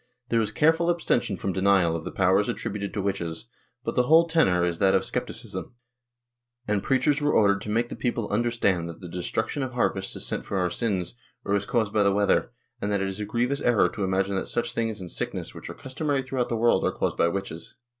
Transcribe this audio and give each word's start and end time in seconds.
There 0.29 0.41
is 0.41 0.51
careful 0.51 0.89
abstention 0.89 1.37
from 1.37 1.53
denial 1.53 1.95
of 1.95 2.03
the 2.05 2.11
powers 2.11 2.49
attributed 2.49 2.91
to 2.95 3.03
witches, 3.03 3.45
but 3.83 3.93
the 3.93 4.05
whole 4.07 4.27
tenor 4.27 4.65
is 4.65 4.79
that 4.79 4.95
of 4.95 5.05
scepticism, 5.05 5.75
and 6.67 6.81
preachers 6.81 7.21
were 7.21 7.33
ordered 7.35 7.61
to 7.61 7.69
make 7.69 7.89
the 7.89 7.95
people 7.95 8.27
imderstand 8.29 8.87
that 8.87 8.99
the 9.01 9.07
destruction 9.07 9.61
of 9.61 9.73
harvests 9.73 10.15
is 10.15 10.25
sent 10.25 10.43
for 10.43 10.57
our 10.57 10.71
sins, 10.71 11.13
or 11.45 11.53
is 11.53 11.67
caused 11.67 11.93
by 11.93 12.01
the 12.01 12.11
weather, 12.11 12.51
and 12.81 12.91
that 12.91 12.99
it 12.99 13.09
is 13.09 13.19
a 13.19 13.25
grievous 13.25 13.61
error 13.61 13.89
to 13.89 14.03
imagine 14.03 14.35
that 14.37 14.47
such 14.47 14.73
things 14.73 14.99
and 14.99 15.11
sickness, 15.11 15.53
which 15.53 15.69
are 15.69 15.75
customary 15.75 16.23
throughout 16.23 16.49
the 16.49 16.57
world, 16.57 16.83
are 16.83 16.91
caused 16.91 17.15
by 17.15 17.27
witches. 17.27 17.75